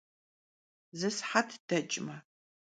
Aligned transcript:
Zı 0.99 1.09
sıhet 1.17 1.49
deç'me. 1.67 2.17